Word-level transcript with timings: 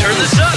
Turn 0.00 0.14
this 0.14 0.38
up. 0.38 0.56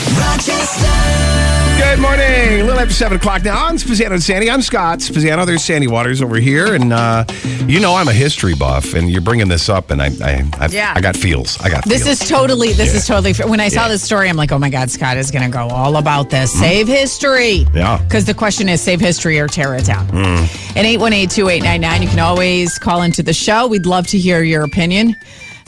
Good 1.78 2.00
morning. 2.00 2.26
A 2.62 2.64
little 2.64 2.80
after 2.80 2.94
7 2.94 3.18
o'clock 3.18 3.44
now 3.44 3.66
on 3.66 3.76
Spaziano 3.78 4.12
and 4.14 4.22
Sandy. 4.24 4.50
I'm 4.50 4.62
Scott 4.62 5.00
Spaziano. 5.00 5.46
There's 5.46 5.64
Sandy 5.64 5.88
Waters 5.88 6.22
over 6.22 6.36
here. 6.38 6.74
And 6.76 6.92
uh, 6.94 7.24
you 7.68 7.80
know 7.80 7.96
I'm 7.96 8.08
a 8.08 8.14
history 8.14 8.54
buff, 8.54 8.94
and 8.94 9.10
you're 9.10 9.22
bringing 9.22 9.48
this 9.48 9.70
up, 9.70 9.90
and 9.92 10.02
I 10.02 10.08
I, 10.22 10.44
I, 10.60 10.68
Yeah. 10.68 10.94
I 10.96 11.02
got 11.02 11.16
feels. 11.16 11.60
I 11.62 11.70
got 11.70 11.86
This 11.86 12.04
feels. 12.04 12.22
is 12.22 12.28
totally. 12.30 12.74
This 12.74 12.92
Yeah. 12.92 12.98
is 12.98 13.08
totally. 13.08 13.34
When 13.50 13.60
I 13.60 13.70
saw 13.70 13.84
Yeah. 13.84 13.90
this 13.90 14.04
story, 14.04 14.30
I'm 14.30 14.38
like, 14.38 14.52
oh 14.52 14.60
my 14.60 14.70
god, 14.70 14.90
Scott 14.92 15.18
is 15.18 15.32
going 15.32 15.50
to 15.50 15.56
go 15.56 15.68
all 15.68 15.98
about 15.98 16.30
this. 16.30 16.52
Save 16.52 16.88
history. 16.88 17.66
Yeah. 17.74 17.98
Because 18.04 18.26
the 18.26 18.34
question 18.34 18.70
is, 18.70 18.82
save 18.82 19.00
history 19.00 19.40
or 19.40 19.48
tear 19.48 19.74
it 19.76 19.86
down. 19.86 20.08
And 20.14 20.86
eight 20.86 21.00
one 21.00 21.14
eight 21.14 21.30
two 21.32 21.48
eight 21.50 21.64
nine 21.64 21.82
nine. 21.82 22.02
You 22.02 22.10
can 22.10 22.20
always 22.20 22.78
call 22.78 23.02
into 23.02 23.24
the 23.24 23.34
show. 23.34 23.68
We'd 23.68 23.86
love 23.86 24.06
to 24.08 24.18
hear 24.18 24.44
your 24.44 24.64
opinion. 24.64 25.16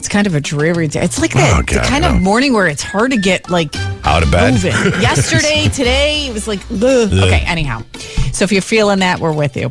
It's 0.02 0.08
kind 0.08 0.26
of 0.26 0.34
a 0.34 0.40
dreary 0.40 0.88
day. 0.88 1.04
It's 1.04 1.20
like 1.20 1.32
that 1.34 1.54
Oh, 1.54 1.62
the 1.62 1.74
God, 1.76 1.84
kind 1.84 2.02
no. 2.02 2.10
of 2.16 2.20
morning 2.20 2.54
where 2.54 2.66
it's 2.66 2.82
hard 2.82 3.12
to 3.12 3.16
get 3.16 3.48
like 3.48 3.72
Out 4.04 4.24
of 4.24 4.32
bed. 4.32 4.54
moving. 4.54 4.72
Yesterday, 5.00 5.68
today, 5.68 6.26
it 6.26 6.32
was 6.34 6.48
like, 6.48 6.58
okay, 6.72 7.44
anyhow. 7.46 7.84
So 8.32 8.42
if 8.42 8.50
you're 8.50 8.62
feeling 8.62 8.98
that, 8.98 9.20
we're 9.20 9.32
with 9.32 9.56
you. 9.56 9.70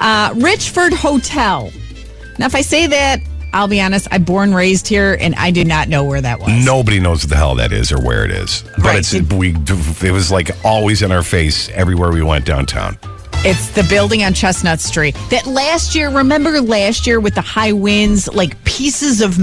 Uh, 0.00 0.34
Richford 0.34 0.92
Hotel. 0.92 1.70
Now, 2.40 2.46
if 2.46 2.56
I 2.56 2.62
say 2.62 2.88
that, 2.88 3.20
I'll 3.52 3.68
be 3.68 3.80
honest, 3.80 4.08
I 4.10 4.18
born 4.18 4.52
raised 4.52 4.88
here 4.88 5.16
and 5.20 5.32
I 5.36 5.52
did 5.52 5.68
not 5.68 5.88
know 5.88 6.02
where 6.02 6.20
that 6.20 6.40
was. 6.40 6.48
Nobody 6.66 6.98
knows 6.98 7.22
what 7.22 7.30
the 7.30 7.36
hell 7.36 7.54
that 7.54 7.70
is 7.72 7.92
or 7.92 8.00
where 8.00 8.24
it 8.24 8.32
is. 8.32 8.64
But 8.78 8.84
Right. 8.84 8.98
it's 8.98 9.14
we. 9.32 9.54
It 10.02 10.10
was 10.10 10.32
like 10.32 10.50
always 10.64 11.02
in 11.02 11.12
our 11.12 11.22
face 11.22 11.68
everywhere 11.68 12.10
we 12.10 12.24
went 12.24 12.44
downtown. 12.46 12.98
It's 13.44 13.68
the 13.70 13.84
building 13.84 14.24
on 14.24 14.34
Chestnut 14.34 14.80
Street 14.80 15.14
that 15.30 15.46
last 15.46 15.94
year, 15.94 16.10
remember 16.10 16.60
last 16.60 17.06
year 17.06 17.20
with 17.20 17.36
the 17.36 17.40
high 17.40 17.70
winds, 17.72 18.26
like 18.34 18.62
pieces 18.64 19.20
of 19.20 19.38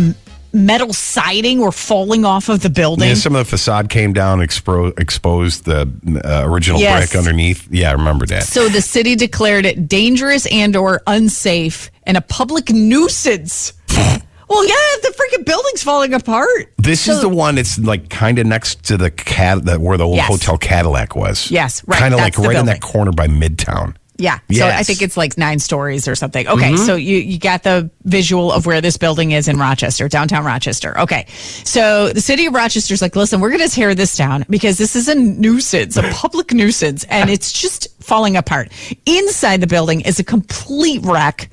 metal 0.56 0.94
siding 0.94 1.59
were 1.59 1.72
falling 1.72 2.25
off 2.25 2.50
of 2.50 2.61
the 2.61 2.70
building? 2.70 3.09
Yeah, 3.09 3.14
some 3.16 3.36
of 3.36 3.45
the 3.45 3.50
facade 3.50 3.89
came 3.89 4.14
down, 4.14 4.39
expro- 4.39 4.97
exposed 5.00 5.66
the 5.66 5.81
uh, 6.23 6.44
original 6.50 6.80
Yes. 6.80 7.12
brick 7.12 7.20
underneath. 7.20 7.67
Yeah, 7.72 7.89
I 7.89 7.94
remember 7.94 8.25
that. 8.28 8.44
So 8.44 8.70
the 8.70 8.81
city 8.81 9.16
declared 9.16 9.66
it 9.66 9.88
dangerous 9.88 10.45
and 10.47 10.75
or 10.75 11.02
unsafe 11.08 11.92
and 12.03 12.17
a 12.17 12.22
public 12.22 12.70
nuisance. 12.70 13.73
well, 13.89 14.66
yeah, 14.66 14.75
the 15.03 15.14
freaking 15.17 15.45
building's 15.45 15.84
falling 15.84 16.14
apart. 16.14 16.73
This 16.78 17.08
is 17.08 17.22
the 17.22 17.30
one 17.30 17.56
that's 17.56 17.78
like 17.80 18.09
kind 18.09 18.40
of 18.40 18.45
next 18.47 18.84
to 18.86 18.97
the 18.97 19.12
cat 19.12 19.66
that 19.66 19.80
where 19.81 19.97
the 19.97 20.06
old 20.06 20.16
Yes. 20.17 20.28
Hotel 20.28 20.58
Cadillac 20.58 21.16
was. 21.16 21.52
Yes, 21.52 21.84
right, 21.88 22.00
Kind 22.00 22.14
of 22.14 22.19
like 22.19 22.38
right 22.38 22.56
in 22.56 22.66
that 22.67 22.81
corner 22.81 23.12
by 23.12 23.28
Midtown. 23.28 23.95
Yeah. 24.17 24.38
So 24.38 24.41
Yes. 24.47 24.61
Mm-hmm. 24.61 24.80
I 24.80 24.83
think 24.83 25.02
it's 25.02 25.17
like 25.17 25.38
nine 25.38 25.59
stories 25.59 26.08
or 26.08 26.16
something. 26.16 26.47
Okay. 26.47 26.77
So 26.77 26.95
you, 26.95 27.17
you 27.17 27.38
got 27.38 27.63
the 27.63 27.89
visual 28.03 28.52
of 28.52 28.66
where 28.66 28.80
this 28.81 28.97
building 28.97 29.31
is 29.31 29.47
in 29.47 29.57
Rochester, 29.57 30.07
downtown 30.07 30.45
Rochester. 30.45 30.97
Okay. 31.02 31.25
So 31.30 32.09
the 32.09 32.22
city 32.22 32.45
of 32.45 32.53
Rochester's 32.53 33.02
like, 33.02 33.16
listen, 33.16 33.41
we're 33.41 33.49
going 33.49 33.67
to 33.67 33.73
tear 33.73 33.94
this 33.94 34.16
down 34.16 34.45
because 34.49 34.77
this 34.77 34.95
is 34.95 35.07
a 35.09 35.16
nuisance, 35.16 35.97
a 35.97 36.03
public 36.13 36.53
nuisance, 36.53 37.03
and 37.05 37.30
it's 37.30 37.52
just 37.52 37.88
falling 38.02 38.38
apart. 38.38 38.72
Inside 39.05 39.61
the 39.61 39.67
building 39.67 40.02
is 40.02 40.19
a 40.19 40.23
complete 40.23 41.01
wreck. 41.03 41.50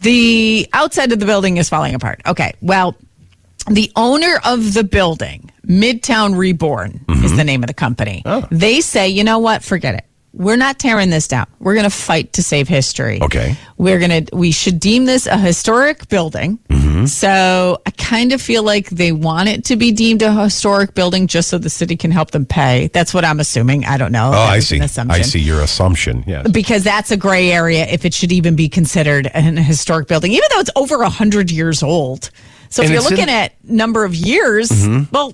The 0.00 0.68
outside 0.72 1.10
of 1.12 1.20
the 1.20 1.26
building 1.26 1.56
is 1.56 1.68
falling 1.68 1.94
apart. 1.94 2.20
Okay. 2.26 2.52
Well, 2.60 2.96
the 3.70 3.90
owner 3.96 4.38
of 4.44 4.74
the 4.74 4.84
building, 4.84 5.50
Midtown 5.66 6.36
Reborn, 6.38 7.04
is 7.24 7.36
the 7.36 7.44
name 7.44 7.62
of 7.62 7.66
the 7.66 7.74
company. 7.74 8.22
They 8.50 8.80
say, 8.80 9.08
you 9.08 9.24
know 9.24 9.38
what? 9.40 9.62
Forget 9.62 9.94
it. 9.94 10.04
We're 10.38 10.56
not 10.56 10.78
tearing 10.78 11.10
this 11.10 11.28
down. 11.28 11.46
We're 11.58 11.74
going 11.74 11.84
to 11.84 11.90
fight 11.90 12.32
to 12.34 12.42
save 12.42 12.68
history. 12.68 13.20
Okay. 13.20 13.56
We're 13.76 13.98
going 13.98 14.24
to, 14.24 14.36
we 14.36 14.52
should 14.52 14.78
deem 14.80 15.04
this 15.04 15.26
a 15.26 15.36
historic 15.36 16.08
building. 16.08 16.58
Mm-hmm. 16.68 17.06
So 17.06 17.82
I 17.84 17.90
kind 17.90 18.32
of 18.32 18.40
feel 18.40 18.62
like 18.62 18.88
they 18.88 19.12
want 19.12 19.48
it 19.48 19.64
to 19.66 19.76
be 19.76 19.90
deemed 19.92 20.22
a 20.22 20.32
historic 20.32 20.94
building 20.94 21.26
just 21.26 21.48
so 21.48 21.58
the 21.58 21.68
city 21.68 21.96
can 21.96 22.10
help 22.10 22.30
them 22.30 22.46
pay. 22.46 22.88
That's 22.92 23.12
what 23.12 23.24
I'm 23.24 23.40
assuming. 23.40 23.84
I 23.84 23.98
don't 23.98 24.12
know. 24.12 24.28
Oh, 24.28 24.32
That 24.32 24.48
I 24.50 24.58
see. 24.60 24.80
I 24.80 25.20
see 25.22 25.40
your 25.40 25.60
assumption. 25.60 26.24
Yes. 26.26 26.48
because 26.50 26.84
that's 26.84 27.10
a 27.10 27.16
gray 27.16 27.50
area 27.50 27.84
if 27.86 28.04
it 28.04 28.14
should 28.14 28.32
even 28.32 28.54
be 28.56 28.68
considered 28.68 29.28
an 29.34 29.56
historic 29.56 30.08
building, 30.08 30.30
even 30.32 30.48
though 30.52 30.60
it's 30.60 30.70
over 30.76 31.02
a 31.02 31.08
hundred 31.10 31.50
years 31.50 31.82
old. 31.82 32.30
So 32.70 32.82
And 32.82 32.90
if 32.90 32.92
you're 32.94 33.00
it's 33.02 33.10
in- 33.10 33.16
looking 33.16 33.34
at 33.34 33.52
number 33.64 34.04
of 34.04 34.14
years, 34.14 34.68
mm-hmm. 34.70 35.04
well, 35.12 35.32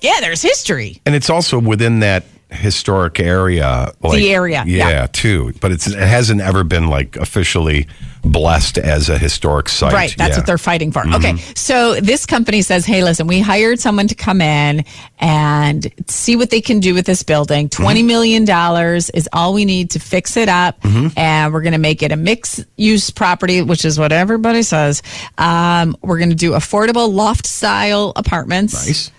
yeah, 0.00 0.20
there's 0.20 0.40
history. 0.42 1.00
And 1.04 1.14
it's 1.14 1.28
also 1.30 1.58
within 1.58 2.00
that 2.00 2.24
historic 2.50 3.18
area. 3.20 3.92
Like, 4.00 4.18
the 4.18 4.32
area, 4.32 4.62
Yeah, 4.66 4.88
yeah. 4.88 5.06
too. 5.10 5.52
But 5.60 5.72
it's, 5.72 5.86
it 5.86 5.96
hasn't 5.98 6.40
ever 6.40 6.62
been 6.64 6.88
like 6.88 7.16
officially 7.16 7.86
blessed 8.24 8.78
as 8.78 9.08
a 9.08 9.18
historic 9.18 9.68
site. 9.68 9.92
Right, 9.92 10.14
that's 10.16 10.18
Yeah. 10.18 10.26
Mm-hmm. 10.28 10.38
what 10.40 10.46
they're 10.46 10.58
fighting 10.58 10.90
for. 10.92 11.06
Okay, 11.14 11.36
so 11.54 11.94
this 12.00 12.26
company 12.26 12.62
says, 12.62 12.84
"Hey, 12.84 13.04
listen, 13.04 13.26
we 13.28 13.40
hired 13.40 13.78
someone 13.80 14.08
to 14.08 14.14
come 14.16 14.40
in 14.40 14.84
and 15.18 15.92
see 16.08 16.34
what 16.36 16.50
they 16.50 16.60
can 16.60 16.80
do 16.80 16.92
with 16.94 17.06
this 17.06 17.22
building. 17.22 17.68
Mm-hmm. 17.68 17.82
Twenty 17.82 18.02
million 18.02 18.44
dollars 18.44 19.10
is 19.10 19.28
all 19.32 19.52
we 19.52 19.64
need 19.64 19.90
to 19.90 19.98
fix 20.00 20.36
it 20.36 20.48
up, 20.48 20.80
Mm-hmm. 20.82 21.18
and 21.18 21.52
we're 21.52 21.62
going 21.62 21.72
to 21.72 21.78
make 21.78 22.02
it 22.02 22.10
a 22.12 22.16
mixed-use 22.16 23.10
property, 23.10 23.62
which 23.62 23.84
is 23.84 23.98
what 23.98 24.12
everybody 24.12 24.62
says. 24.62 25.02
Um, 25.38 25.96
we're 26.02 26.18
going 26.18 26.30
to 26.30 26.36
do 26.36 26.52
affordable 26.52 27.12
loft-style 27.12 28.12
apartments." 28.16 28.86
Nice. 28.86 29.10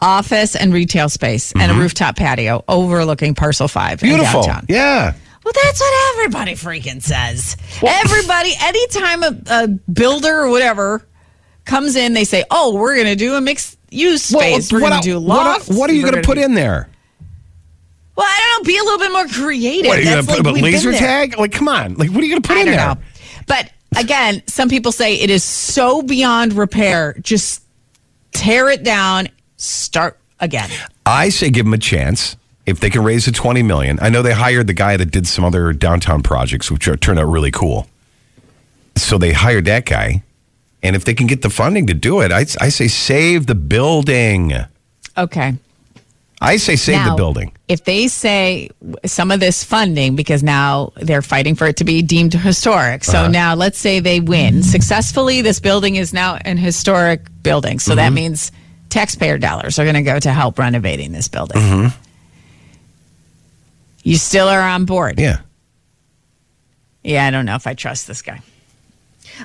Office 0.00 0.54
and 0.56 0.72
retail 0.72 1.08
space 1.08 1.52
and 1.56 1.72
a 1.72 1.74
rooftop 1.74 2.16
patio 2.16 2.64
overlooking 2.68 3.34
parcel 3.34 3.68
five 3.68 3.98
Mm-hmm. 4.00 4.08
Beautiful. 4.16 4.40
in 4.42 4.46
downtown. 4.46 4.66
Yeah. 4.68 5.14
Well, 5.44 5.52
that's 5.64 5.80
what 5.80 6.14
everybody 6.18 6.52
freaking 6.52 7.02
says. 7.02 7.56
everybody, 7.82 8.52
anytime 8.60 9.22
a, 9.22 9.36
a 9.46 9.68
builder 9.68 10.40
or 10.42 10.50
whatever 10.50 11.06
comes 11.64 11.96
in, 11.96 12.12
they 12.12 12.24
say, 12.24 12.44
"Oh, 12.50 12.74
we're 12.74 12.94
going 12.94 13.06
to 13.06 13.16
do 13.16 13.34
a 13.34 13.40
mixed 13.40 13.78
use 13.90 14.22
space. 14.24 14.70
we're 14.70 14.80
what, 14.82 14.90
going 14.90 15.02
to 15.02 15.08
do 15.08 15.20
what- 15.20 15.36
lofts. 15.46 15.68
what 15.68 15.88
are 15.88 15.94
you 15.94 16.02
going 16.02 16.14
to 16.14 16.22
put 16.22 16.34
do-" 16.36 16.42
in 16.44 16.54
there? 16.54 16.88
Well, 18.14 18.26
I 18.28 18.38
don't 18.56 18.62
know. 18.64 18.68
Be 18.68 18.76
a 18.78 18.82
little 18.82 18.98
bit 18.98 19.12
more 19.12 19.26
creative. 19.28 19.88
What 19.88 19.98
are 19.98 20.02
you 20.02 20.10
going 20.10 20.26
to 20.26 20.32
put 20.34 20.44
like 20.44 20.56
a 20.56 20.60
laser 20.60 20.92
tag? 20.92 21.38
Like, 21.38 21.52
come 21.52 21.68
on. 21.68 21.94
Like, 21.94 22.10
what 22.10 22.18
are 22.20 22.24
you 22.26 22.32
going 22.32 22.42
to 22.42 22.48
put 22.48 22.56
I 22.56 22.60
in 22.60 22.66
don't 22.66 22.76
there? 22.76 22.86
know. 22.94 23.00
But 23.46 23.70
again, 23.96 24.42
some 24.48 24.68
people 24.68 24.92
say 24.92 25.14
it 25.20 25.30
is 25.30 25.44
so 25.44 26.02
beyond 26.02 26.54
repair. 26.54 27.14
Just 27.22 27.62
tear 28.32 28.68
it 28.70 28.82
down, 28.82 29.28
start 29.58 30.18
again. 30.40 30.70
I 31.04 31.28
say 31.28 31.50
give 31.50 31.66
them 31.66 31.74
a 31.74 31.78
chance. 31.78 32.36
If 32.66 32.80
they 32.80 32.90
can 32.90 33.02
raise 33.02 33.24
the 33.24 33.32
20 33.32 33.62
million. 33.62 33.98
I 34.02 34.10
know 34.10 34.20
they 34.22 34.34
hired 34.34 34.66
the 34.66 34.74
guy 34.74 34.96
that 34.98 35.06
did 35.06 35.26
some 35.26 35.42
other 35.44 35.72
downtown 35.72 36.22
projects, 36.22 36.70
which 36.70 36.86
are, 36.86 36.96
turned 36.98 37.18
out 37.18 37.24
really 37.26 37.50
cool. 37.50 37.86
So 38.96 39.16
they 39.16 39.32
hired 39.32 39.64
that 39.66 39.86
guy. 39.86 40.22
And 40.82 40.94
if 40.94 41.04
they 41.04 41.14
can 41.14 41.26
get 41.26 41.40
the 41.42 41.48
funding 41.50 41.86
to 41.86 41.94
do 41.94 42.20
it, 42.20 42.30
I, 42.30 42.40
I 42.60 42.68
say 42.68 42.86
save 42.88 43.46
the 43.46 43.54
building. 43.54 44.52
Okay. 45.16 45.54
I 46.40 46.56
say 46.58 46.76
save 46.76 47.04
the 47.06 47.14
building. 47.16 47.52
If 47.68 47.84
they 47.84 48.06
say 48.06 48.68
some 49.06 49.30
of 49.32 49.40
this 49.40 49.64
funding, 49.64 50.14
because 50.14 50.42
now 50.42 50.92
they're 50.96 51.22
fighting 51.22 51.54
for 51.56 51.66
it 51.66 51.78
to 51.78 51.84
be 51.84 52.00
deemed 52.02 52.34
historic. 52.34 53.02
So 53.02 53.18
Uh-huh. 53.20 53.28
now 53.28 53.54
let's 53.54 53.78
say 53.78 53.98
they 53.98 54.20
win 54.20 54.62
successfully. 54.62 55.40
This 55.42 55.58
building 55.58 55.96
is 55.96 56.12
now 56.12 56.36
an 56.42 56.58
historic 56.58 57.22
building. 57.42 57.78
So 57.80 57.92
Mm-hmm. 57.92 57.96
that 57.96 58.12
means 58.12 58.52
taxpayer 58.90 59.38
dollars 59.38 59.78
are 59.78 59.84
going 59.84 59.94
to 59.96 60.02
go 60.02 60.18
to 60.18 60.32
help 60.32 60.58
renovating 60.58 61.12
this 61.12 61.28
building. 61.28 61.60
Mm-hmm. 61.60 61.98
You 64.02 64.16
still 64.16 64.48
are 64.48 64.60
on 64.62 64.84
board. 64.84 65.18
Yeah. 65.18 65.40
Yeah, 67.02 67.26
I 67.26 67.30
don't 67.30 67.46
know 67.46 67.54
if 67.54 67.66
I 67.66 67.74
trust 67.74 68.06
this 68.06 68.22
guy. 68.22 68.40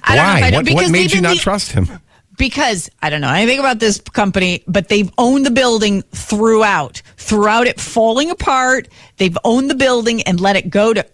I 0.03 0.15
don't 0.15 0.25
know 0.25 0.31
Why? 0.33 0.38
if 0.39 0.44
I 0.44 0.50
do- 0.50 0.56
what, 0.57 0.65
because 0.65 0.83
what 0.83 0.91
made 0.91 1.12
you 1.13 1.21
not 1.21 1.35
the- 1.35 1.39
trust 1.41 1.71
him? 1.71 1.88
because 2.38 2.89
I 3.01 3.09
don't 3.12 3.21
know 3.21 3.29
anything 3.31 3.59
about 3.59 3.79
this 3.79 4.00
company, 4.00 4.63
but 4.67 4.89
they've 4.89 5.09
owned 5.19 5.45
the 5.45 5.51
building 5.51 6.01
throughout, 6.13 7.01
throughout 7.17 7.67
it 7.67 7.79
falling 7.79 8.31
apart. 8.31 8.88
They've 9.17 9.38
owned 9.44 9.69
the 9.69 9.75
building 9.75 10.23
and 10.23 10.39
let 10.41 10.56
it 10.56 10.69
go 10.71 10.94
to 10.95 11.06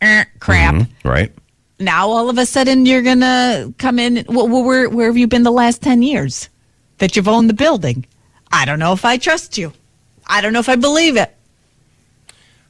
eh, 0.00 0.24
crap. 0.40 0.88
Right? 1.04 1.32
Now 1.78 2.08
all 2.08 2.28
of 2.28 2.38
a 2.38 2.46
sudden 2.46 2.86
you're 2.86 3.02
gonna 3.02 3.72
come 3.78 3.98
in. 4.00 4.24
Well, 4.28 4.48
well, 4.48 4.64
where 4.64 4.88
where 4.90 5.06
have 5.06 5.16
you 5.16 5.26
been 5.28 5.42
the 5.44 5.52
last 5.52 5.80
ten 5.82 6.02
years 6.02 6.48
that 7.04 7.16
you've 7.16 7.28
owned 7.28 7.50
the 7.50 7.54
building? 7.54 8.06
I 8.50 8.64
don't 8.64 8.78
know 8.78 8.94
if 8.94 9.04
I 9.04 9.18
trust 9.18 9.58
you. 9.58 9.74
I 10.26 10.40
don't 10.40 10.54
know 10.54 10.58
if 10.60 10.70
I 10.70 10.76
believe 10.76 11.16
it. 11.18 11.36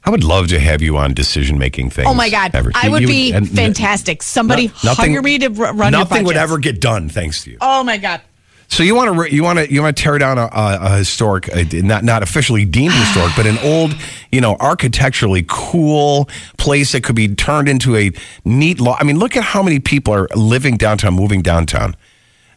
I 0.03 0.09
would 0.09 0.25
love 0.25 0.49
to 0.49 0.59
have 0.59 0.81
you 0.81 0.97
on 0.97 1.13
decision 1.13 1.57
making 1.57 1.89
things. 1.89 2.05
Oh 2.09 2.13
my 2.13 2.29
god, 2.29 2.53
ever. 2.53 2.69
I 2.75 2.89
would 2.89 3.03
you 3.03 3.07
be 3.07 3.31
fantastic. 3.31 4.21
Somebody 4.21 4.67
No- 4.67 4.73
nothing- 4.91 5.13
hire 5.13 5.21
me 5.21 5.39
to 5.39 5.47
run 5.49 5.93
Nothing 5.93 6.25
would 6.25 6.35
ever 6.35 6.57
get 6.57 6.81
done 6.81 7.07
thanks 7.07 7.43
to 7.45 7.51
you. 7.51 7.57
Oh 7.61 7.81
my 7.83 7.97
god. 7.97 8.19
So 8.67 8.83
you 8.83 8.93
want 8.93 9.15
to 9.15 9.33
you 9.33 9.41
want 9.41 9.59
to 9.59 9.71
you 9.71 9.81
want 9.81 9.95
to 9.95 10.03
tear 10.03 10.17
down 10.17 10.37
a, 10.37 10.49
a, 10.51 10.77
a 10.81 10.97
historic, 10.97 11.47
uh, 11.55 11.63
not 11.71 12.03
not 12.03 12.23
officially 12.23 12.65
deemed 12.65 12.93
historic, 12.93 13.31
but 13.37 13.45
an 13.47 13.57
old, 13.59 13.95
you 14.33 14.41
know, 14.41 14.57
architecturally 14.59 15.45
cool 15.47 16.27
place 16.57 16.91
that 16.91 17.03
could 17.03 17.15
be 17.15 17.33
turned 17.33 17.69
into 17.69 17.95
a 17.95 18.11
neat. 18.43 18.81
Lo- 18.81 18.95
I 18.99 19.05
mean, 19.05 19.17
look 19.17 19.37
at 19.37 19.43
how 19.43 19.63
many 19.63 19.79
people 19.79 20.13
are 20.13 20.27
living 20.35 20.75
downtown, 20.75 21.13
moving 21.13 21.41
downtown. 21.41 21.95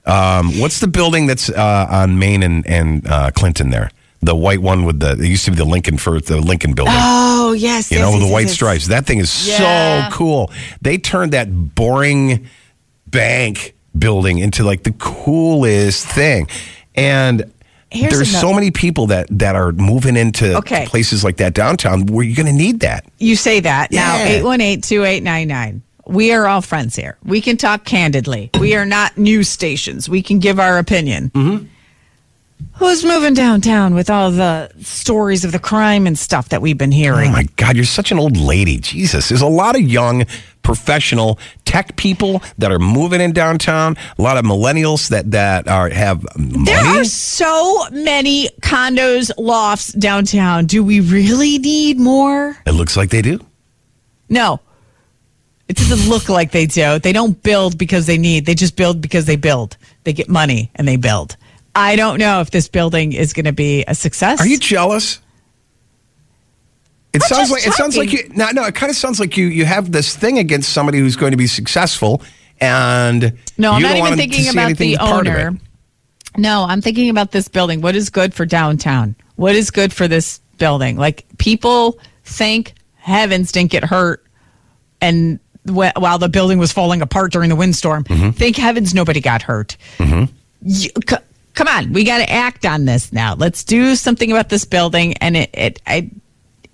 Um, 0.09 0.59
what's 0.59 0.81
the 0.81 0.89
building 0.89 1.27
that's 1.27 1.51
uh, 1.51 1.87
on 1.91 2.19
Main 2.19 2.43
and 2.43 2.67
and 2.67 3.07
uh, 3.07 3.31
Clinton 3.33 3.71
there? 3.71 3.91
The 4.21 4.35
white 4.35 4.61
one 4.61 4.85
with 4.85 4.99
the 4.99 5.13
it 5.13 5.29
used 5.29 5.45
to 5.45 5.53
be 5.53 5.57
the 5.59 5.65
Lincoln 5.65 5.97
for 5.99 6.19
the 6.21 6.41
Lincoln 6.41 6.73
building. 6.75 6.95
Oh 6.97 7.53
yes, 7.53 7.91
you 7.93 7.99
yes, 7.99 8.07
know, 8.07 8.19
yes, 8.19 8.27
the 8.27 8.33
white 8.33 8.47
yes. 8.47 8.53
stripes. 8.55 8.87
That 8.89 9.07
thing 9.07 9.19
is 9.19 9.47
Yeah. 9.49 10.09
so 10.09 10.17
cool. 10.17 10.51
They 10.83 10.99
turned 10.99 11.33
that 11.33 11.49
boring 11.75 12.49
bank 13.07 13.75
building 13.97 14.39
into 14.39 14.65
like 14.65 14.83
the 14.83 14.93
coolest 14.93 16.07
thing. 16.07 16.49
And 16.95 17.53
Here's 17.91 18.13
there's 18.13 18.41
so 18.41 18.53
many 18.53 18.71
people 18.71 19.07
that 19.07 19.29
that 19.39 19.55
are 19.57 19.73
moving 19.73 20.17
into 20.17 20.57
Okay. 20.59 20.85
places 20.87 21.23
like 21.25 21.37
that 21.39 21.55
downtown 21.55 22.07
where 22.07 22.25
you're 22.25 22.37
going 22.37 22.47
to 22.47 22.53
need 22.53 22.81
that. 22.81 23.05
You 23.19 23.35
say 23.37 23.61
that 23.61 23.93
now. 23.93 24.17
Yeah. 24.17 24.41
818-2899. 24.41 25.81
We 26.09 26.33
are 26.33 26.47
all 26.47 26.63
friends 26.63 26.97
here. 26.97 27.19
We 27.23 27.41
can 27.41 27.57
talk 27.59 27.85
candidly. 27.85 28.51
We 28.59 28.75
are 28.75 28.87
not 28.87 29.19
news 29.19 29.49
stations. 29.49 30.09
We 30.09 30.23
can 30.23 30.39
give 30.39 30.59
our 30.59 30.79
opinion. 30.79 31.31
Mm-hmm. 31.31 31.67
Who's 32.77 33.05
moving 33.05 33.35
downtown 33.35 33.95
with 33.95 34.09
all 34.09 34.31
the 34.31 34.71
stories 34.81 35.45
of 35.45 35.53
the 35.53 35.59
crime 35.59 36.07
and 36.07 36.19
stuff 36.19 36.49
that 36.49 36.63
we've 36.63 36.79
been 36.79 36.93
hearing? 36.93 37.29
Oh 37.29 37.33
my 37.33 37.47
God, 37.57 37.77
you're 37.77 37.85
such 37.85 38.11
an 38.11 38.19
old 38.19 38.37
lady. 38.37 38.79
Jesus. 38.79 39.29
There's 39.29 39.43
a 39.43 39.47
lot 39.47 39.77
of 39.77 39.83
young 39.83 40.25
professional 40.63 41.39
tech 41.65 41.97
people 41.97 42.43
that 42.59 42.71
are 42.71 42.79
moving 42.79 43.21
in 43.21 43.33
downtown. 43.33 43.97
A 44.17 44.23
lot 44.23 44.39
of 44.39 44.45
millennials 44.45 45.09
that 45.09 45.31
that 45.33 45.69
are 45.69 45.91
have 45.91 46.25
money. 46.37 46.65
There 46.65 47.01
are 47.01 47.05
so 47.05 47.87
many 47.91 48.49
condos, 48.61 49.31
lofts 49.39 49.93
downtown. 49.93 50.67
Do 50.67 50.83
we 50.85 51.01
really 51.01 51.59
need 51.59 51.99
more? 51.99 52.57
it 52.65 52.73
looks 52.73 52.97
like 52.97 53.11
they 53.11 53.23
do. 53.23 53.45
No. 54.29 54.61
It 55.69 55.77
doesn't 55.77 56.09
look 56.09 56.29
like 56.29 56.53
they 56.53 56.67
do. 56.67 56.99
They 56.99 57.13
don't 57.13 57.43
build 57.43 57.77
because 57.77 58.07
they 58.07 58.17
need. 58.17 58.47
They 58.47 58.55
just 58.55 58.75
build 58.77 59.01
because 59.03 59.27
they 59.27 59.37
build. 59.37 59.77
They 60.05 60.13
get 60.15 60.29
money 60.29 60.71
and 60.77 60.89
they 60.89 60.97
build. 60.97 61.37
I 61.75 61.95
don't 61.95 62.19
know 62.19 62.41
if 62.41 62.51
this 62.51 62.69
building 62.69 63.13
is 63.13 63.33
going 63.35 63.45
to 63.45 63.53
be 63.53 63.85
a 63.87 63.95
success. 63.95 64.41
Are 64.41 64.47
you 64.47 64.59
jealous? 64.59 65.21
It 67.13 67.23
I'm 67.23 67.29
sounds 67.29 67.51
like 67.51 67.67
it 67.67 67.73
sounds 67.75 67.97
like 67.97 68.13
you 68.13 68.29
no 68.35 68.51
no 68.51 68.65
it 68.65 68.75
kind 68.75 68.91
of 68.91 68.97
sounds 68.97 69.19
like 69.19 69.37
you 69.37 69.47
you 69.47 69.65
have 69.65 69.93
this 69.93 70.15
thing 70.15 70.39
against 70.39 70.73
somebody 70.73 70.99
who's 70.99 71.17
going 71.17 71.31
to 71.31 71.39
be 71.39 71.47
successful 71.47 72.23
and 72.61 73.33
No, 73.57 73.73
I'm 73.73 73.81
you 73.81 73.87
not 73.87 73.91
even 73.93 74.01
want 74.01 74.11
them 74.11 74.19
to 74.19 74.37
thinking 74.37 74.51
about 74.51 74.77
the 74.77 74.97
part 74.97 75.27
of 75.27 75.35
it. 75.35 75.37
owner. 75.39 75.59
No, 76.37 76.65
I'm 76.69 76.81
thinking 76.83 77.09
about 77.09 77.31
this 77.33 77.49
building. 77.49 77.81
What 77.81 77.97
is 77.97 78.11
good 78.11 78.35
for 78.35 78.45
downtown? 78.45 79.17
What 79.37 79.55
is 79.55 79.71
good 79.71 79.93
for 79.93 80.07
this 80.07 80.41
building? 80.59 80.97
Like 80.97 81.25
people 81.39 81.99
think 82.25 82.75
heavens 82.97 83.53
didn't 83.53 83.71
get 83.71 83.85
hurt, 83.85 84.25
and 85.01 85.41
while 85.65 86.19
the 86.19 86.29
building 86.29 86.59
was 86.59 86.73
falling 86.73 87.03
apart 87.03 87.33
during 87.33 87.49
the 87.49 87.57
windstorm, 87.57 88.05
Mm-hmm. 88.05 88.31
thank 88.31 88.57
heavens 88.57 88.95
nobody 88.95 89.21
got 89.21 89.43
hurt. 89.43 89.77
You- 89.99 90.91
c- 91.09 91.17
come 91.55 91.69
on, 91.69 91.93
we 91.93 92.05
got 92.05 92.19
to 92.19 92.31
act 92.31 92.65
on 92.65 92.85
this 92.85 93.13
now. 93.13 93.35
Let's 93.35 93.65
do 93.65 93.95
something 93.97 94.31
about 94.31 94.49
this 94.49 94.65
building. 94.65 95.15
And 95.19 95.37
it, 95.37 95.51
it 95.55 95.83
I, 95.87 96.11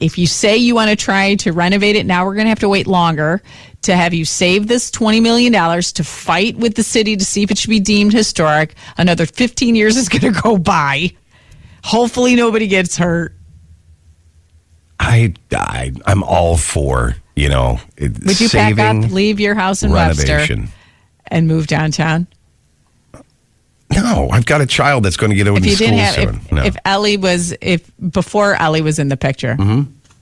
if 0.00 0.18
you 0.18 0.26
say 0.26 0.56
you 0.56 0.74
want 0.74 0.90
to 0.90 0.96
try 0.96 1.34
to 1.36 1.52
renovate 1.52 1.96
it 1.96 2.06
now, 2.06 2.24
we're 2.24 2.34
going 2.34 2.44
to 2.46 2.50
have 2.50 2.60
to 2.60 2.68
wait 2.68 2.86
longer 2.86 3.42
to 3.82 3.94
have 3.96 4.14
you 4.14 4.24
save 4.24 4.66
this 4.66 4.90
$20 4.90 5.20
million 5.22 5.52
to 5.52 6.04
fight 6.04 6.56
with 6.56 6.74
the 6.74 6.82
city 6.82 7.16
to 7.16 7.24
see 7.24 7.42
if 7.42 7.50
it 7.50 7.58
should 7.58 7.70
be 7.70 7.80
deemed 7.80 8.12
historic. 8.12 8.74
Another 8.96 9.26
15 9.26 9.74
years 9.74 9.96
is 9.96 10.08
going 10.08 10.32
to 10.34 10.40
go 10.40 10.56
by. 10.56 11.10
Hopefully, 11.82 12.34
nobody 12.34 12.66
gets 12.66 12.96
hurt. 12.96 13.34
I, 15.00 15.34
I 15.52 15.92
I'm 16.06 16.22
all 16.22 16.56
for 16.56 17.16
you 17.36 17.48
know 17.48 17.80
it- 17.96 18.24
Would 18.24 18.40
you 18.40 18.48
pack 18.48 18.78
up, 18.78 19.10
leave 19.10 19.40
your 19.40 19.54
house 19.54 19.82
in 19.82 19.90
Webster, 19.90 20.46
and 21.28 21.46
move 21.48 21.66
downtown? 21.66 22.26
No, 23.94 24.28
I've 24.30 24.46
got 24.46 24.60
a 24.60 24.66
child 24.66 25.04
that's 25.04 25.16
going 25.16 25.30
to 25.30 25.36
get 25.36 25.46
into 25.46 25.60
school 25.70 25.86
didn't 25.86 25.98
have, 26.00 26.14
soon. 26.14 26.28
if, 26.34 26.52
no. 26.52 26.64
if 26.64 26.76
Ellie 26.84 27.16
was, 27.16 27.54
if 27.60 27.88
before 28.10 28.54
Ellie 28.54 28.80
was 28.82 28.98
in 28.98 29.08
the 29.08 29.16
picture, 29.16 29.56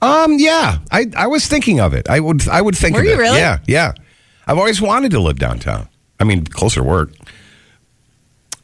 um, 0.01 0.33
yeah, 0.37 0.77
I 0.91 1.07
I 1.15 1.27
was 1.27 1.47
thinking 1.47 1.79
of 1.79 1.93
it. 1.93 2.07
I 2.09 2.19
would 2.19 2.47
I 2.49 2.61
would 2.61 2.77
think 2.77 2.95
Were 2.95 3.01
of 3.01 3.05
you 3.07 3.13
it. 3.13 3.17
really? 3.17 3.37
Yeah, 3.39 3.59
yeah. 3.67 3.93
I've 4.45 4.57
always 4.57 4.81
wanted 4.81 5.11
to 5.11 5.19
live 5.19 5.39
downtown. 5.39 5.87
I 6.19 6.25
mean, 6.25 6.45
closer 6.45 6.81
to 6.81 6.85
work. 6.85 7.11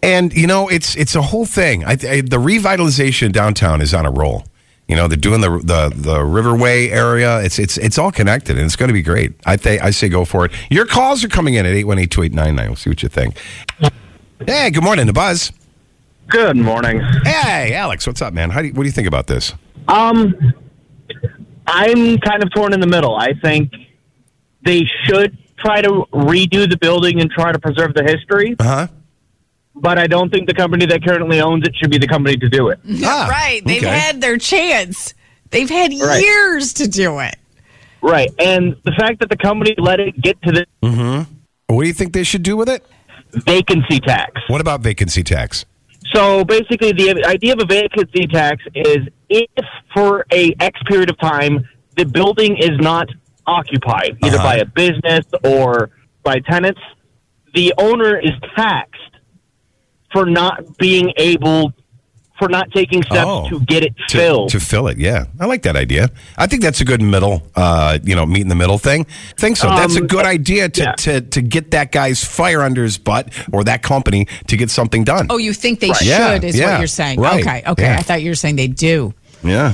And 0.04 0.34
you 0.34 0.48
know, 0.48 0.68
it's 0.68 0.96
it's 0.96 1.16
a 1.16 1.22
whole 1.22 1.46
thing. 1.46 1.84
I, 1.86 1.92
I, 1.92 1.96
the 2.22 2.38
revitalization 2.38 3.32
downtown 3.32 3.82
is 3.82 3.94
on 3.94 4.06
a 4.06 4.12
roll. 4.12 4.46
You 4.90 4.96
know, 4.96 5.08
they're 5.08 5.18
doing 5.18 5.40
the 5.42 5.50
the 5.60 5.94
the 5.96 6.18
Riverway 6.18 6.90
area. 6.90 7.40
It's 7.42 7.60
it's 7.60 7.78
it's 7.78 7.98
all 8.00 8.12
connected, 8.12 8.58
and 8.58 8.66
it's 8.66 8.76
going 8.76 8.88
to 8.90 8.94
be 8.94 9.04
great. 9.04 9.34
I 9.46 9.56
think 9.56 9.84
I 9.84 9.92
say 9.92 10.10
go 10.10 10.26
for 10.26 10.46
it. 10.46 10.52
Your 10.72 10.86
calls 10.88 11.24
are 11.24 11.28
coming 11.30 11.54
in 11.54 11.66
at 11.68 11.74
eight 11.74 11.84
one 11.86 12.00
eight 12.00 12.10
two 12.10 12.24
eight 12.24 12.34
nine 12.34 12.56
nine. 12.56 12.68
We'll 12.68 12.76
see 12.76 12.90
what 12.90 13.04
you 13.04 13.08
think. 13.10 13.38
Hey, 14.48 14.72
good 14.72 14.84
morning, 14.84 15.06
the 15.06 15.14
Buzz. 15.14 15.52
Good 16.28 16.58
morning. 16.58 17.02
Hey, 17.24 17.74
Alex, 17.76 18.08
what's 18.08 18.22
up, 18.22 18.34
man? 18.34 18.50
How 18.50 18.62
do 18.62 18.68
you, 18.70 18.74
what 18.74 18.84
do 18.84 18.88
you 18.88 18.92
think 18.94 19.08
about 19.08 19.28
this? 19.28 19.54
Um, 19.88 20.34
I'm 21.68 22.18
kind 22.20 22.44
of 22.44 22.52
torn 22.52 22.74
in 22.74 22.80
the 22.80 22.88
middle. 22.88 23.16
I 23.16 23.34
think 23.34 23.72
they 24.64 24.86
should 25.06 25.38
try 25.58 25.82
to 25.82 25.90
redo 26.14 26.70
the 26.70 26.78
building 26.78 27.20
and 27.22 27.30
try 27.30 27.52
to 27.52 27.60
preserve 27.60 27.94
the 27.94 28.04
history, 28.04 28.56
Uh 28.60 28.64
huh. 28.64 28.88
But 29.82 29.98
I 29.98 30.08
don't 30.08 30.30
think 30.32 30.48
the 30.48 30.54
company 30.54 30.86
that 30.88 31.04
currently 31.04 31.42
owns 31.42 31.66
it 31.68 31.74
should 31.76 31.92
be 31.92 31.98
the 31.98 32.08
company 32.08 32.38
to 32.38 32.50
do 32.50 32.70
it. 32.70 32.80
Ah, 33.04 33.28
right? 33.30 33.62
They've 33.66 33.84
okay. 33.84 33.98
had 34.00 34.22
their 34.22 34.38
chance. 34.38 35.14
They've 35.52 35.70
had 35.70 35.92
Right. 35.92 36.22
years 36.22 36.74
to 36.74 36.88
do 36.88 37.20
it. 37.20 37.36
Right. 38.02 38.30
And 38.40 38.76
the 38.86 38.92
fact 38.98 39.20
that 39.20 39.30
the 39.30 39.38
company 39.38 39.76
let 39.78 40.00
it 40.00 40.20
get 40.22 40.42
to 40.44 40.52
the 40.52 41.28
What 41.68 41.82
do 41.84 41.88
you 41.88 41.94
think 41.94 42.14
they 42.14 42.24
should 42.24 42.44
do 42.44 42.56
with 42.58 42.70
it? 42.70 42.84
vacancy 43.32 44.00
tax. 44.00 44.32
What 44.48 44.62
about 44.62 44.82
vacancy 44.82 45.24
tax? 45.24 45.66
So 46.16 46.44
basically, 46.44 46.92
the 46.94 47.24
idea 47.26 47.54
of 47.54 47.60
a 47.62 47.66
vacancy 47.66 48.26
tax 48.26 48.64
is 48.74 48.98
if 49.30 49.48
for 49.94 50.26
a 50.34 50.56
X 50.60 50.80
period 50.88 51.10
of 51.12 51.20
time 51.20 51.68
the 51.96 52.06
building 52.06 52.58
is 52.58 52.72
not 52.80 53.08
occupied, 53.46 54.18
either 54.24 54.38
Uh-huh. 54.38 54.44
by 54.48 54.56
a 54.58 54.66
business 54.66 55.26
or 55.44 55.92
by 56.24 56.40
tenants, 56.40 56.80
the 57.54 57.74
owner 57.78 58.18
is 58.18 58.32
taxed 58.56 58.96
for 60.12 60.26
not 60.26 60.78
being 60.78 61.12
able, 61.18 61.72
for 62.38 62.48
not 62.50 62.72
taking 62.72 63.04
steps 63.04 63.26
Oh. 63.28 63.50
to 63.50 63.60
get 63.62 63.84
it 63.84 63.94
to, 64.10 64.18
filled. 64.18 64.50
to 64.52 64.60
fill 64.60 64.88
it. 64.88 64.98
Yeah, 64.98 65.26
I 65.40 65.46
like 65.46 65.64
that 65.64 65.76
idea. 65.76 66.10
I 66.38 66.48
think 66.48 66.62
that's 66.64 66.80
a 66.82 66.86
good 66.86 67.02
middle, 67.02 67.44
uh, 67.56 68.00
you 68.04 68.16
know, 68.16 68.26
meet 68.26 68.42
in 68.42 68.48
the 68.48 68.56
middle 68.56 68.78
thing. 68.78 69.06
I 69.38 69.40
think 69.42 69.58
so. 69.58 69.68
that's 69.68 69.96
a 69.98 70.02
Um, 70.02 70.08
good 70.08 70.26
idea 70.26 70.70
to, 70.70 70.82
yeah. 70.82 70.92
to 70.94 71.22
to 71.22 71.42
get 71.42 71.72
that 71.72 71.92
guy's 71.92 72.24
fire 72.24 72.62
under 72.62 72.84
his 72.84 72.98
butt 72.98 73.30
or 73.52 73.64
that 73.66 73.82
company 73.84 74.26
to 74.48 74.56
get 74.58 74.70
something 74.70 75.04
done. 75.04 75.28
Oh, 75.30 75.38
you 75.38 75.54
think 75.54 75.80
they 75.82 75.92
should? 75.94 76.08
Yeah, 76.08 76.36
is 76.42 76.58
yeah, 76.58 76.72
what 76.72 76.80
you're 76.80 76.88
saying? 76.88 77.20
right, 77.20 77.42
Okay, 77.46 77.64
okay. 77.68 77.84
yeah. 77.84 77.98
I 78.00 78.02
thought 78.04 78.22
you 78.22 78.32
were 78.32 78.36
saying 78.36 78.56
they 78.56 78.68
do. 78.68 79.14
yeah. 79.44 79.74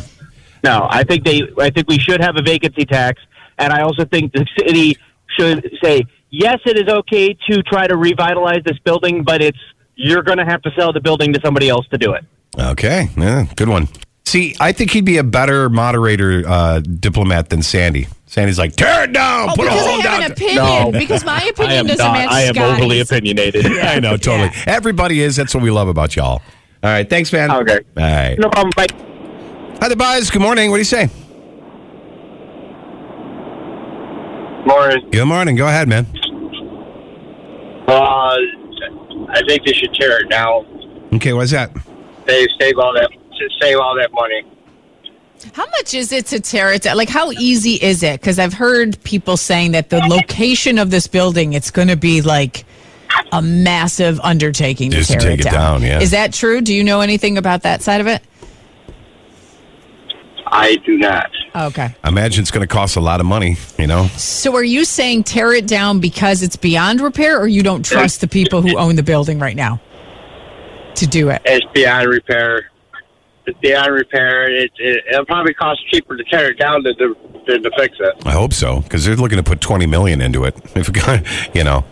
No, 0.64 0.88
I 0.90 1.04
think 1.04 1.24
they. 1.24 1.44
I 1.60 1.70
think 1.70 1.88
we 1.88 2.00
should 2.00 2.22
have 2.22 2.38
a 2.38 2.42
vacancy 2.42 2.86
tax, 2.86 3.22
and 3.60 3.72
I 3.72 3.82
also 3.84 4.04
think 4.06 4.34
the 4.34 4.44
city 4.58 4.98
should 5.38 5.70
say 5.84 6.04
yes. 6.32 6.58
It 6.66 6.78
is 6.80 6.92
okay 6.92 7.36
to 7.48 7.62
try 7.62 7.86
to 7.86 7.96
revitalize 7.96 8.64
this 8.66 8.80
building, 8.80 9.24
but 9.24 9.44
it's 9.44 9.60
you're 9.96 10.24
going 10.24 10.38
to 10.38 10.46
have 10.46 10.62
to 10.64 10.72
sell 10.78 10.94
the 10.94 11.00
building 11.00 11.34
to 11.34 11.40
somebody 11.44 11.70
else 11.70 11.88
to 11.90 11.98
do 11.98 12.14
it. 12.14 12.24
Okay. 12.58 13.10
Yeah. 13.18 13.46
Good 13.56 13.70
one. 13.70 13.88
See, 14.26 14.56
I 14.60 14.72
think 14.72 14.92
he'd 14.92 15.06
be 15.06 15.18
a 15.18 15.24
better 15.24 15.70
moderator 15.70 16.44
uh, 16.48 16.80
diplomat 16.80 17.50
than 17.50 17.62
Sandy. 17.62 18.08
Sandy's 18.26 18.58
like, 18.58 18.76
tear 18.76 19.04
it 19.04 19.14
down, 19.14 19.50
Oh, 19.50 19.54
put 19.56 19.68
a 19.68 19.70
because 19.70 19.86
I 19.88 19.92
hole 19.92 20.02
have 20.02 20.24
an 20.26 20.32
opinion. 20.32 20.92
Because 20.92 21.24
my 21.24 21.42
opinion 21.50 21.86
doesn't 21.86 22.12
match 22.12 22.30
I 22.32 22.42
am 22.42 22.56
Scotty's. 22.56 22.78
Overly 22.78 23.00
opinionated. 23.02 23.66
I 23.80 24.00
know, 24.00 24.18
totally. 24.18 24.50
Yeah. 24.50 24.64
Everybody 24.68 25.22
is. 25.22 25.36
That's 25.36 25.54
what 25.54 25.64
we 25.64 25.72
love 25.72 25.88
about 25.88 26.16
y'all. 26.16 26.42
All 26.84 26.92
right. 26.92 27.10
Thanks, 27.10 27.32
man. 27.32 27.52
Okay. 27.52 27.80
All 27.98 28.04
right. 28.04 28.36
No 28.40 28.50
problem. 28.50 28.72
Bye. 28.76 28.88
Hi, 29.82 29.90
the 29.90 29.96
Buzz. 29.96 30.30
Good 30.32 30.42
morning. 30.42 30.72
What 30.72 30.78
do 30.78 30.82
you 30.82 30.86
say? 30.86 31.08
Morning. 34.66 35.10
Good 35.12 35.26
morning. 35.26 35.56
Go 35.56 35.68
ahead, 35.68 35.88
man. 35.88 36.08
Uh, 37.88 38.36
I 39.30 39.42
think 39.48 39.66
they 39.66 39.74
should 39.74 39.94
tear 39.94 40.20
it 40.22 40.30
down. 40.30 41.10
Okay. 41.14 41.34
What's 41.34 41.52
that? 41.52 41.72
Save 42.28 42.48
save 42.60 42.78
all 42.78 42.94
that 42.94 43.10
to 43.12 43.50
save 43.62 43.78
all 43.80 43.96
that 43.98 44.12
money. 44.14 44.44
How 45.54 45.66
much 45.78 45.94
is 45.94 46.12
it 46.12 46.26
to 46.28 46.40
tear 46.40 46.74
it 46.74 46.84
down? 46.84 46.98
Like, 46.98 47.10
how 47.10 47.32
easy 47.32 47.74
is 47.74 48.02
it? 48.04 48.20
Because 48.20 48.40
I've 48.40 48.54
heard 48.54 49.02
people 49.04 49.38
saying 49.38 49.74
that 49.74 49.90
the 49.90 50.00
location 50.00 50.80
of 50.80 50.90
this 50.92 51.08
building, 51.08 51.54
it's 51.54 51.72
going 51.72 51.90
to 51.90 51.98
be 51.98 52.22
like 52.22 52.66
a 53.32 53.42
massive 53.42 54.20
undertaking 54.22 54.92
to 54.92 54.98
Just 54.98 55.12
to 55.12 55.18
tear 55.18 55.30
take 55.32 55.40
it 55.42 55.48
it 55.48 55.52
down. 55.52 55.82
down, 55.82 55.84
yeah. 55.84 56.00
Is 56.00 56.12
that 56.12 56.34
true? 56.34 56.62
Do 56.62 56.74
you 56.74 56.84
know 56.84 57.02
anything 57.02 57.38
about 57.38 57.64
that 57.64 57.82
side 57.82 58.02
of 58.02 58.08
it? 58.08 58.24
I 60.48 60.76
do 60.86 60.98
not. 60.98 61.30
Okay. 61.56 61.96
I 62.04 62.08
imagine 62.08 62.42
it's 62.42 62.52
going 62.52 62.68
to 62.68 62.74
cost 62.74 62.96
a 62.96 63.02
lot 63.02 63.20
of 63.20 63.26
money, 63.26 63.58
you 63.80 63.88
know? 63.88 64.08
So 64.18 64.56
are 64.56 64.64
you 64.64 64.86
saying 64.86 65.24
tear 65.24 65.54
it 65.54 65.68
down 65.68 66.00
because 66.00 66.44
it's 66.44 66.56
beyond 66.56 67.02
repair 67.02 67.40
or 67.40 67.48
you 67.48 67.64
don't 67.64 67.84
trust 67.84 68.22
the 68.22 68.28
people 68.28 68.62
who 68.62 68.78
own 68.78 68.96
the 68.96 69.04
building 69.04 69.40
right 69.40 69.56
now? 69.56 69.82
to 70.96 71.08
do 71.08 71.30
it. 71.30 71.42
It's 71.46 71.66
beyond 71.74 72.10
repair. 72.10 72.72
It's 73.46 73.60
beyond 73.60 73.94
repair. 73.94 74.52
It, 74.52 74.72
it, 74.78 75.04
it'll 75.12 75.26
probably 75.26 75.54
cost 75.54 75.82
cheaper 75.92 76.18
to 76.18 76.24
tear 76.24 76.52
it 76.52 76.58
down 76.58 76.84
than 76.84 76.98
to, 76.98 77.16
than 77.48 77.64
to 77.64 77.72
fix 77.78 77.98
it. 78.00 78.26
I 78.26 78.32
hope 78.32 78.54
so 78.54 78.82
because 78.82 79.06
they're 79.06 79.16
looking 79.16 79.38
to 79.38 79.44
put 79.44 79.62
twenty 79.62 79.86
million 79.86 80.22
into 80.22 80.46
it. 80.46 80.56
If 80.76 80.90
you 81.56 81.64
know, 81.64 81.86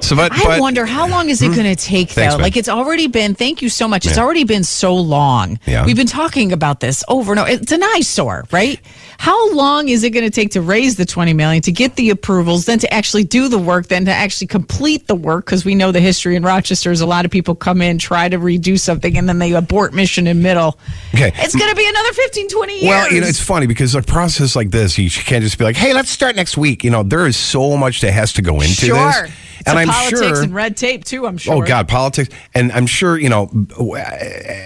so 0.00 0.16
but, 0.16 0.32
I 0.32 0.36
but 0.42 0.54
Hmm? 0.56 0.60
wonder 0.60 0.86
how 0.86 1.06
long 1.08 1.28
is 1.28 1.42
it 1.42 1.48
going 1.48 1.64
to 1.64 1.76
take 1.76 2.10
Thanks, 2.10 2.32
though? 2.34 2.38
man. 2.38 2.42
Like 2.42 2.56
it's 2.56 2.68
already 2.68 3.06
been. 3.06 3.34
Thank 3.34 3.62
you 3.62 3.68
so 3.68 3.86
much. 3.88 4.06
It's 4.06 4.16
Yeah. 4.16 4.22
already 4.24 4.44
been 4.44 4.64
so 4.64 4.94
long. 4.94 5.58
Yeah. 5.66 5.84
We've 5.84 5.96
been 5.96 6.06
talking 6.06 6.52
about 6.52 6.80
this 6.80 7.04
over 7.08 7.32
and 7.32 7.40
over. 7.40 7.50
It's 7.50 7.72
an 7.72 7.82
eyesore, 7.82 8.46
right? 8.50 8.80
How 9.18 9.52
long 9.52 9.88
is 9.90 10.02
it 10.02 10.10
going 10.10 10.24
to 10.24 10.30
take 10.30 10.50
to 10.52 10.62
raise 10.62 10.96
the 10.96 11.04
twenty 11.04 11.34
million 11.34 11.62
to 11.62 11.72
get 11.72 11.96
the 11.96 12.08
approvals, 12.10 12.64
then 12.64 12.78
to 12.78 12.92
actually 12.92 13.24
do 13.24 13.48
the 13.48 13.58
work, 13.58 13.88
then 13.88 14.06
to 14.06 14.12
actually 14.12 14.46
complete 14.46 15.06
the 15.06 15.14
work? 15.14 15.44
Because 15.44 15.64
we 15.64 15.74
know 15.74 15.92
the 15.92 16.00
history 16.00 16.36
in 16.36 16.42
Rochester 16.42 16.90
is 16.90 17.02
a 17.02 17.06
lot 17.06 17.24
of 17.26 17.30
people 17.30 17.54
come 17.54 17.82
in, 17.82 17.98
try 17.98 18.28
to 18.30 18.38
redo 18.38 18.80
something, 18.80 19.18
and 19.18 19.28
then 19.28 19.38
they 19.38 19.52
abort 19.52 19.92
mission 19.92 20.26
in 20.26 20.40
middle. 20.42 20.78
Okay. 21.14 21.32
It's 21.36 21.54
going 21.54 21.68
to 21.70 21.76
be 21.76 21.86
another 21.86 22.12
15, 22.14 22.48
20 22.48 22.72
years. 22.72 22.84
Well, 22.84 23.12
you 23.12 23.20
know, 23.20 23.26
it's 23.26 23.40
funny 23.40 23.66
because 23.66 23.94
a 23.94 24.00
process 24.02 24.56
like 24.56 24.70
this, 24.70 24.96
you 24.96 25.10
can't 25.10 25.44
just 25.44 25.58
be 25.58 25.64
like, 25.64 25.76
"Hey, 25.76 25.92
let's 25.92 26.10
start 26.10 26.34
next 26.36 26.56
week." 26.56 26.82
You 26.82 26.90
know, 26.90 27.02
there 27.02 27.26
is 27.26 27.36
so 27.36 27.76
much 27.76 28.00
that 28.00 28.12
has 28.12 28.32
to 28.34 28.42
go 28.42 28.54
into 28.62 28.86
sure. 28.86 28.96
this, 29.24 29.32
and 29.66 29.78
I'm 29.78 29.88
politics 29.88 30.20
sure. 30.20 30.42
and 30.42 30.54
red 30.54 30.76
tape 30.76 31.04
too. 31.04 31.26
I'm 31.26 31.34
oh, 31.34 31.38
sure. 31.38 31.54
Oh 31.54 31.62
God, 31.66 31.88
politics, 31.88 32.28
and 32.54 32.72
I'm 32.72 32.86
sure 32.86 33.18
you 33.18 33.28
know, 33.28 33.50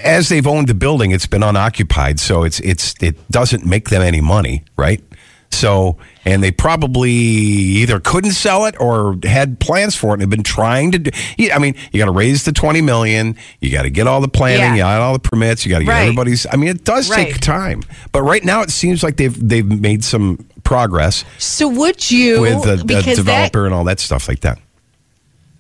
as 0.05 0.29
they've 0.29 0.47
owned 0.47 0.69
the 0.69 0.75
building, 0.75 1.11
it's 1.11 1.27
been 1.27 1.43
unoccupied, 1.43 2.21
so 2.21 2.43
it's 2.45 2.61
it's 2.61 2.95
it 3.01 3.17
doesn't 3.31 3.65
make 3.67 3.89
them 3.91 4.03
any 4.03 4.21
money, 4.21 4.65
right? 4.77 5.03
So, 5.51 5.99
and 6.25 6.43
they 6.43 6.51
probably 6.51 7.13
either 7.13 8.01
couldn't 8.01 8.33
sell 8.33 8.67
it 8.67 8.75
or 8.81 9.17
had 9.23 9.61
plans 9.61 9.95
for 9.95 10.09
it 10.09 10.15
and 10.15 10.23
have 10.23 10.31
been 10.31 10.43
trying 10.43 10.91
to 10.93 10.99
do. 10.99 11.11
I 11.53 11.61
mean, 11.61 11.77
you 11.93 12.01
got 12.01 12.07
to 12.07 12.11
raise 12.11 12.45
the 12.45 12.53
twenty 12.53 12.81
million, 12.81 13.37
you 13.61 13.71
got 13.71 13.83
to 13.83 13.91
get 13.91 14.09
all 14.09 14.21
the 14.21 14.27
planning, 14.29 14.61
Yeah. 14.61 14.73
you 14.75 14.79
got 14.79 15.01
all 15.01 15.13
the 15.13 15.21
permits, 15.21 15.65
you 15.65 15.71
got 15.71 15.79
to 15.79 15.85
get 15.85 15.93
Right. 15.93 16.03
everybody's. 16.03 16.45
I 16.51 16.57
mean, 16.57 16.71
it 16.71 16.85
does 16.85 17.09
Right. 17.09 17.29
take 17.29 17.41
time, 17.41 17.83
but 18.11 18.23
right 18.23 18.43
now 18.43 18.63
it 18.63 18.71
seems 18.71 19.05
like 19.05 19.17
they've 19.17 19.49
they've 19.49 19.65
made 19.65 20.03
some 20.03 20.45
progress 20.65 21.25
So 21.39 21.69
would 21.69 22.11
you 22.11 22.41
with 22.41 22.65
the, 22.65 22.77
the 22.77 22.85
because 22.85 23.05
that 23.05 23.17
developer 23.17 23.65
and 23.67 23.75
all 23.75 23.85
that 23.85 24.01
stuff 24.01 24.29
like 24.29 24.41
that. 24.41 24.59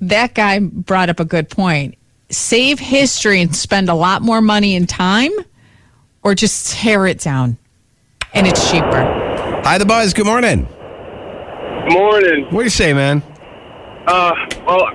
That 0.08 0.34
guy 0.34 0.58
brought 0.60 1.08
up 1.08 1.20
a 1.20 1.24
good 1.24 1.48
point. 1.48 1.96
Save 2.30 2.78
history 2.78 3.40
and 3.40 3.54
spend 3.54 3.88
a 3.88 3.94
lot 3.94 4.22
more 4.22 4.40
money 4.40 4.76
and 4.76 4.88
time, 4.88 5.32
or 6.22 6.34
just 6.34 6.72
tear 6.72 7.06
it 7.06 7.20
down, 7.20 7.58
and 8.32 8.46
it's 8.46 8.70
cheaper. 8.70 9.60
Hi, 9.64 9.78
the 9.78 9.86
buzz. 9.86 10.14
Good 10.14 10.26
morning. 10.26 10.64
Good 10.64 11.92
Morning. 11.92 12.44
What 12.46 12.60
do 12.60 12.64
you 12.64 12.70
say, 12.70 12.94
man? 12.94 13.22
Uh, 14.06 14.32
well, 14.66 14.88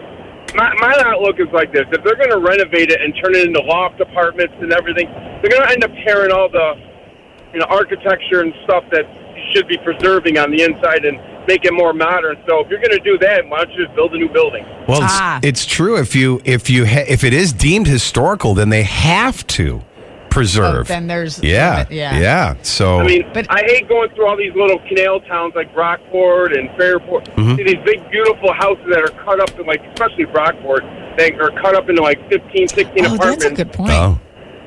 my, 0.56 0.74
my 0.80 1.04
outlook 1.06 1.40
is 1.40 1.48
like 1.54 1.72
this: 1.72 1.86
if 1.92 2.04
they're 2.04 2.16
going 2.16 2.32
to 2.32 2.40
renovate 2.40 2.90
it 2.90 3.00
and 3.00 3.14
turn 3.24 3.36
it 3.36 3.46
into 3.46 3.62
loft 3.62 4.02
apartments 4.02 4.56
and 4.60 4.74
everything, 4.74 5.06
they're 5.42 5.52
going 5.52 5.64
to 5.64 5.70
end 5.70 5.84
up 5.84 5.92
tearing 6.04 6.32
all 6.32 6.50
the, 6.50 6.74
you 7.54 7.60
know, 7.60 7.68
architecture 7.70 8.42
and 8.42 8.54
stuff 8.64 8.84
that 8.92 9.06
you 9.38 9.44
should 9.54 9.68
be 9.68 9.78
preserving 9.78 10.40
on 10.40 10.50
the 10.50 10.64
inside 10.64 11.06
and 11.06 11.18
make 11.50 11.66
it 11.66 11.74
more 11.74 11.94
modern. 11.94 12.38
So 12.48 12.60
if 12.62 12.70
you're 12.70 12.80
going 12.80 12.98
to 12.98 13.04
do 13.04 13.18
that, 13.26 13.48
why 13.50 13.58
don't 13.66 13.72
you 13.74 13.84
just 13.86 13.96
build 13.96 14.14
a 14.14 14.18
new 14.18 14.30
building? 14.30 14.64
Well, 14.88 15.04
it's, 15.04 15.14
Ah. 15.20 15.40
it's 15.44 15.66
true. 15.66 15.98
If 15.98 16.16
you 16.16 16.42
if 16.46 16.70
you 16.70 16.86
ha- 16.86 17.06
if 17.08 17.24
it 17.24 17.34
is 17.34 17.52
deemed 17.52 17.88
historical, 17.88 18.54
then 18.54 18.70
they 18.70 18.84
have 18.84 19.46
to 19.60 19.82
preserve. 20.30 20.82
Oh, 20.82 20.94
then 20.94 21.08
there's- 21.08 21.42
yeah, 21.42 21.86
yeah. 21.90 22.20
yeah. 22.20 22.54
So 22.62 23.00
I 23.00 23.04
mean, 23.04 23.26
But- 23.34 23.48
I 23.50 23.62
hate 23.66 23.90
going 23.90 24.10
through 24.12 24.28
all 24.28 24.38
these 24.38 24.54
little 24.56 24.78
canal 24.88 25.20
towns 25.22 25.54
like 25.56 25.74
Brockport 25.74 26.58
and 26.58 26.70
Fairport. 26.78 27.26
Mm-hmm. 27.36 27.56
See 27.56 27.64
these 27.64 27.84
big, 27.84 28.10
beautiful 28.12 28.54
houses 28.54 28.86
that 28.92 29.02
are 29.02 29.14
cut 29.26 29.40
up 29.42 29.50
in 29.60 29.66
like, 29.66 29.82
especially 29.94 30.26
Brockport, 30.26 30.82
they 31.18 31.34
are 31.34 31.50
cut 31.62 31.74
up 31.76 31.90
into 31.90 32.04
like 32.04 32.20
15, 32.30 32.68
16 32.68 33.06
Oh, 33.06 33.16
apartments. 33.16 33.44
that's 33.44 33.60
a 33.60 33.64
good 33.64 33.74
point. 33.74 33.92
oh, 33.92 34.20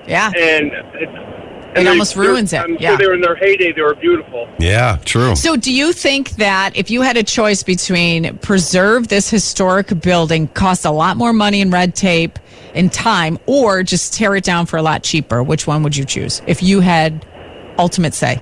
Yeah. 0.08 0.32
and 0.36 0.72
it's 0.94 1.12
It 1.14 1.31
and 1.74 1.86
they- 1.86 1.90
almost 1.90 2.16
ruins 2.16 2.52
it, 2.52 2.58
I'm 2.60 2.76
yeah. 2.78 2.90
sure 2.90 2.98
they 2.98 3.06
were 3.06 3.14
in 3.14 3.20
their 3.20 3.34
heyday. 3.36 3.72
They 3.72 3.82
were 3.82 3.94
beautiful. 3.94 4.48
yeah, 4.58 4.98
true. 5.04 5.34
So, 5.36 5.56
do 5.56 5.72
you 5.72 5.92
think 5.92 6.30
that 6.32 6.76
if 6.76 6.90
you 6.90 7.02
had 7.02 7.16
a 7.16 7.22
choice 7.22 7.62
between 7.62 8.36
preserve 8.38 9.08
this 9.08 9.30
historic 9.30 10.00
building, 10.00 10.48
cost 10.48 10.84
a 10.84 10.90
lot 10.90 11.16
more 11.16 11.32
money 11.32 11.60
and 11.60 11.72
red 11.72 11.94
tape 11.94 12.38
and 12.74 12.92
time, 12.92 13.38
or 13.46 13.82
just 13.82 14.14
tear 14.14 14.34
it 14.36 14.44
down 14.44 14.66
for 14.66 14.76
a 14.76 14.82
lot 14.82 15.02
cheaper, 15.02 15.42
which 15.42 15.66
one 15.66 15.82
would 15.82 15.96
you 15.96 16.04
choose 16.04 16.40
if 16.46 16.62
you 16.62 16.80
had 16.80 17.26
ultimate 17.78 18.14
say? 18.14 18.40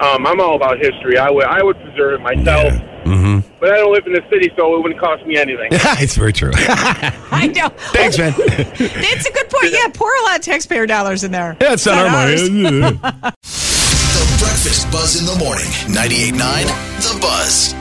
Um, 0.00 0.26
I'm 0.26 0.40
all 0.40 0.56
about 0.56 0.78
history. 0.78 1.18
I 1.18 1.30
would 1.30 1.44
I 1.44 1.62
would 1.62 1.78
preserve 1.80 2.14
it 2.14 2.22
myself, 2.22 2.72
Mm-hmm. 3.04 3.48
but 3.60 3.70
I 3.72 3.76
don't 3.76 3.92
live 3.92 4.06
in 4.06 4.12
the 4.12 4.22
city, 4.30 4.50
so 4.56 4.76
it 4.76 4.82
wouldn't 4.82 5.00
cost 5.00 5.24
me 5.26 5.36
anything. 5.36 5.68
it's 5.72 6.16
very 6.16 6.32
true. 6.32 6.52
I 6.56 7.50
know. 7.54 7.68
Thanks, 7.92 8.18
man. 8.18 8.32
It's 8.38 9.26
a 9.28 9.32
good 9.32 9.48
point. 9.50 9.72
Yeah, 9.72 9.88
pour 9.92 10.10
a 10.14 10.22
lot 10.22 10.38
of 10.38 10.44
taxpayer 10.44 10.86
dollars 10.86 11.24
in 11.24 11.32
there. 11.32 11.56
yeah, 11.60 11.72
it's 11.74 11.86
not 11.86 11.98
our 11.98 12.06
ours. 12.06 12.48
money. 12.50 12.80
The 12.80 14.36
Breakfast 14.38 14.90
Buzz 14.90 15.18
in 15.20 15.26
the 15.26 15.36
morning. 15.44 15.66
98.9 15.88 16.66
The 17.14 17.18
Buzz. 17.20 17.74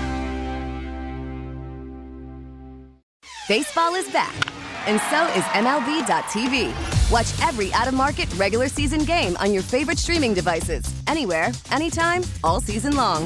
Baseball 3.48 3.96
is 3.96 4.10
back, 4.12 4.34
and 4.88 5.00
so 5.10 5.26
is 5.38 5.44
MLB.tv. 5.56 6.72
Watch 7.12 7.34
every 7.48 7.74
out 7.74 7.88
of 7.88 7.94
market 7.94 8.34
regular 8.36 8.70
season 8.70 9.04
game 9.04 9.36
on 9.38 9.52
your 9.54 9.62
favorite 9.64 9.98
streaming 9.98 10.34
devices, 10.34 10.86
anywhere, 11.08 11.52
anytime, 11.72 12.24
all 12.44 12.62
season 12.62 12.96
long. 12.96 13.26